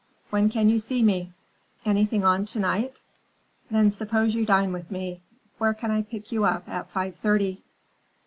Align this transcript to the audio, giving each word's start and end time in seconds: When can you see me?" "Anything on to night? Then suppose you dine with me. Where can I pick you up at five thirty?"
When 0.31 0.49
can 0.49 0.67
you 0.67 0.79
see 0.79 1.03
me?" 1.03 1.31
"Anything 1.85 2.23
on 2.23 2.47
to 2.47 2.59
night? 2.59 2.95
Then 3.69 3.91
suppose 3.91 4.33
you 4.33 4.47
dine 4.47 4.73
with 4.73 4.89
me. 4.89 5.21
Where 5.59 5.75
can 5.75 5.91
I 5.91 6.01
pick 6.01 6.31
you 6.31 6.43
up 6.43 6.67
at 6.67 6.89
five 6.89 7.15
thirty?" 7.15 7.61